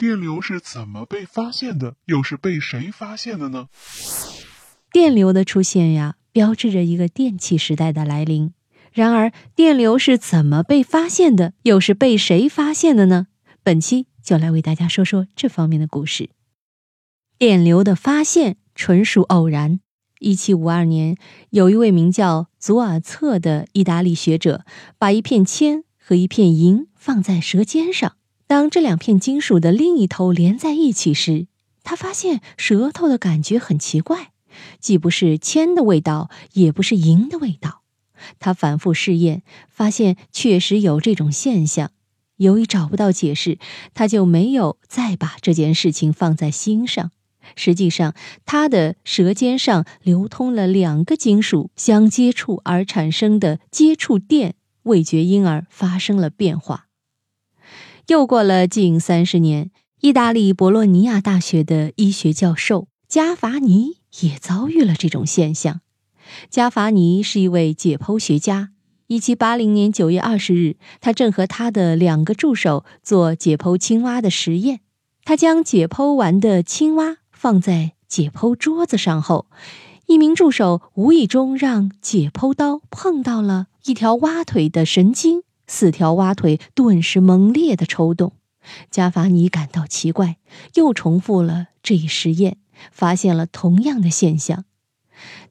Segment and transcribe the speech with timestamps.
[0.00, 1.94] 电流是怎么被发现的？
[2.06, 3.68] 又是被谁发现的呢？
[4.90, 8.54] 电流的出现呀，标志着一个电气时代的来临。
[8.94, 11.52] 然而，电流是怎么被发现的？
[11.64, 13.26] 又是被谁发现的呢？
[13.62, 16.30] 本期就来为大家说说这方面的故事。
[17.36, 19.80] 电流的发现纯属偶然。
[20.18, 21.18] 一七五二年，
[21.50, 24.64] 有一位名叫祖尔策的意大利学者，
[24.96, 28.16] 把一片铅和一片银放在舌尖上。
[28.50, 31.46] 当这两片金属的另一头连在一起时，
[31.84, 34.32] 他发现舌头的感觉很奇怪，
[34.80, 37.82] 既不是铅的味道，也不是银的味道。
[38.40, 41.92] 他反复试验，发现确实有这种现象。
[42.38, 43.60] 由于找不到解释，
[43.94, 47.12] 他就没有再把这件事情放在心上。
[47.54, 56.88] 实际上，他的舌尖上流通了两个金属相接触而产生的接触电，味觉因而发生了变化。
[58.08, 65.80] 又过了近三十年，意大利博洛尼亚大学的医学教授加法尼也遭遇了这种现象。
[66.48, 68.70] 加法尼是一位解剖学家。
[69.06, 74.80] 一七八零年九月二十日，他正和他的两个助手做解剖青蛙的实验。
[75.24, 77.18] 他将解剖完的青蛙。
[77.32, 79.46] 放在解剖桌子上后，
[80.06, 88.32] 一名助手无意中让解剖刀碰到了一条蛙腿的神经，四条蛙腿顿时猛烈的抽动。
[88.90, 90.36] 加法尼感到奇怪，
[90.74, 92.58] 又重复了这一实验，
[92.90, 94.64] 发现了同样的现象。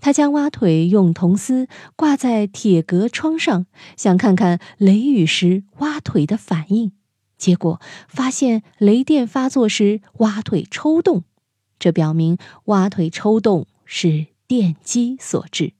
[0.00, 3.66] 他将蛙腿用铜丝挂在铁格窗上，
[3.96, 6.90] 想看看雷雨时蛙腿的反应。
[7.36, 11.22] 结果发现雷电发作时蛙腿抽动。
[11.78, 15.74] 这表明蛙腿抽动是电击所致，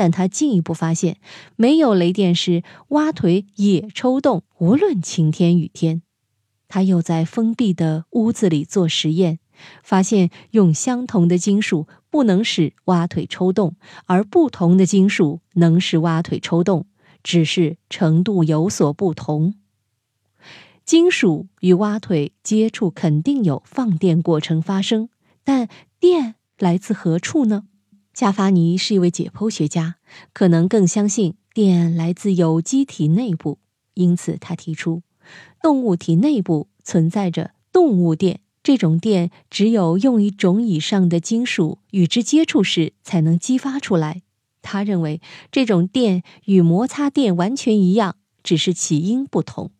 [0.00, 1.18] 但他进一步发现，
[1.56, 6.00] 没有雷电时蛙腿也抽动，无论晴天雨天。
[6.68, 9.40] 他又在封闭的屋子里做实验，
[9.82, 13.76] 发现用相同的金属不能使蛙腿抽动，
[14.06, 16.86] 而不同的金属能使蛙腿抽动，
[17.22, 19.52] 只是程度有所不同。
[20.86, 25.10] 金属与蛙腿接触肯定有放电过程发生。
[25.44, 27.64] 但电来自何处呢？
[28.12, 29.96] 加法尼是一位解剖学家，
[30.32, 33.58] 可能更相信电来自有机体内部，
[33.94, 35.02] 因此他提出，
[35.62, 44.22] 动物体内部存在着动物电，这种电只有用一种以上的金属与之接触时才能激发出来。
[44.60, 49.70] 他认为这种电与摩擦电完全一样，只是起因不同。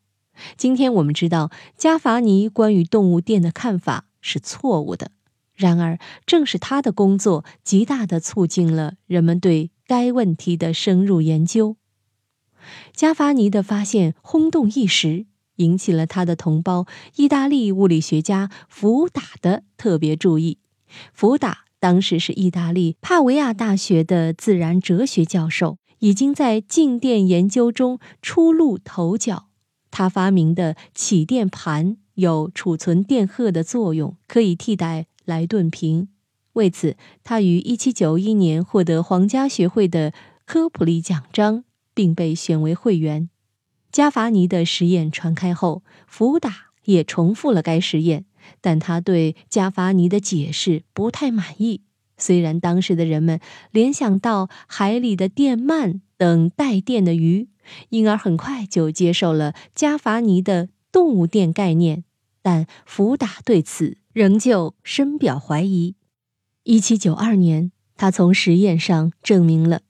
[0.57, 5.11] 今天我们知道，加法尼关于动物电的看法是错误的。
[5.61, 11.77] 然而，正是他的工作极大地促进了人们对该问题的深入研究。
[12.95, 15.27] 加法尼的发现轰动一时，
[15.57, 20.57] 引起了他的同胞意大利物理学家福达的特别注意。
[21.13, 29.49] 福达当时是意大利帕维亚大学的自然哲学教授，已经在静电研究中初露头角。
[29.91, 35.07] 他发明的起电盘有储存电荷的作用，可以替代。
[35.31, 36.09] 莱顿瓶，
[36.55, 40.13] 为此，他于1791年获得皇家学会的
[40.45, 41.63] 科普利奖章，
[41.95, 43.31] 并被选为会员。
[43.93, 48.25] 加法尼的实验传开后，福达也重复了该实验，
[48.61, 51.83] 但他对加法尼的解释不太满意。
[52.19, 53.41] 虽然当时的人们
[53.71, 57.49] 联想到海里的电鳗等带电的鱼，
[57.91, 62.05] 因而很快就接受了加法尼的动物电概念，
[62.43, 63.97] 但福达对此。
[64.13, 65.95] 仍旧深表怀疑。
[66.65, 69.83] 一七九二年，他从实验上证明了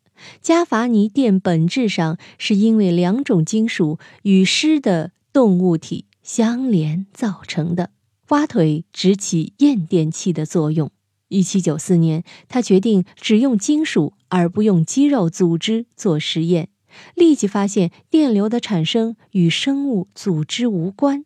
[0.42, 7.92] 加法尼电本质上是因为两种金属与湿的动物体相连造成的。
[8.28, 10.90] 蛙腿只起验电器的作用。
[11.28, 16.68] 一七九四年，他决定只用金属而不用肌肉组织做实验，
[17.14, 21.24] 立即发现电流的产生与生物组织无关。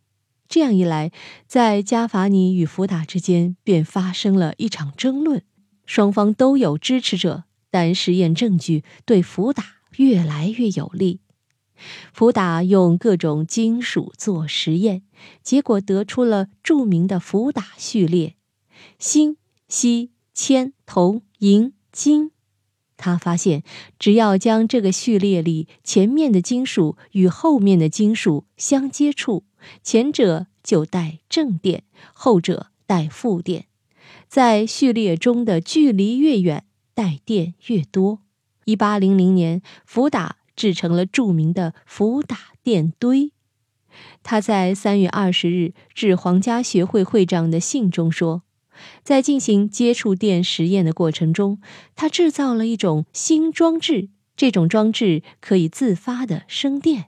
[0.48, 1.10] 这样一来，
[1.46, 5.42] 在加法尼与福达之间便发生了一场争论，
[5.86, 9.64] 双方都有支持者，但实验证据对福达
[9.96, 11.20] 越来越有利。
[12.12, 15.02] 福达用各种金属做实验，
[15.42, 18.36] 结果得出了著名的福达序列：
[18.98, 19.36] 锌、
[19.66, 22.30] 锡、铅、铜、银、金。
[22.96, 23.62] 他发现，
[23.98, 29.44] 只要将这个序列里前面的金属与后面的金属相接触。
[29.82, 33.66] 前者就带正电，后者带负电，
[34.28, 36.64] 在序列中的距离越远，
[36.94, 38.20] 带电越多。
[38.66, 43.32] 一八零零年，福达制成了著名的福达电堆。
[44.22, 48.42] 他在三月二十日致皇家学会会长的信中说，
[49.02, 51.60] 在进行接触电实验的过程中，
[51.94, 57.06] 他制造了一种新装置，这种装置可以自发的生电，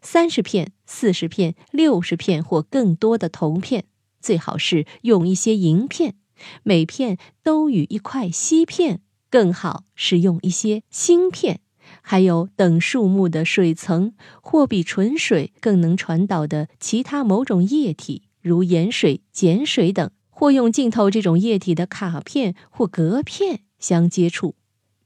[0.00, 3.84] 三十片、四十片、六十片或更多的铜片，
[4.20, 6.14] 最好是用一些银片，
[6.62, 9.00] 每片都与一块锡片，
[9.30, 11.60] 更好是用一些锌片。
[12.00, 20.10] 还有等数目的水层，或比纯水更能传导的其他某种液体，如盐水、碱水等，
[20.42, 24.56] 或用浸透这种液体的卡片或隔片相接触。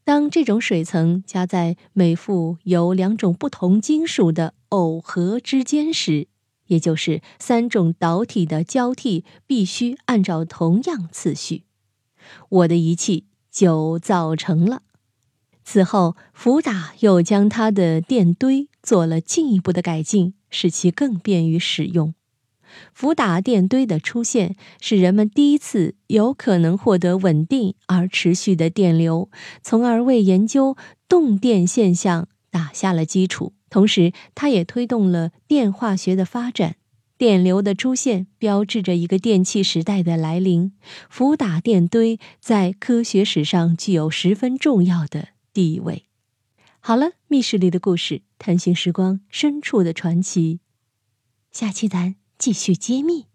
[0.02, 6.28] 当这种水层夹在每副由两种不同金属的耦合之间时，
[6.68, 11.64] 也就是三种导体的交替必须按照同样次序，
[12.48, 14.80] 我的仪器就造成了。
[15.62, 22.14] 此后，福达又将他的电堆做了进一步的改进，使其更便于使用。
[22.92, 29.30] 福打电堆的出现，使人们第一次有可能获得稳定而持续的电流，
[29.62, 30.76] 从而为研究
[31.08, 33.52] 动电现象打下了基础。
[33.68, 36.76] 同时，它也推动了电化学的发展。
[37.18, 40.72] 电流的出现标志着一个电气时代的来临。
[41.08, 45.28] 福打电堆在科学史上具有十分重要的。
[45.54, 46.04] 地位，
[46.80, 50.60] 好了，密室里的故事，探寻时光深处的传奇。
[51.50, 53.26] 下期咱继续揭秘。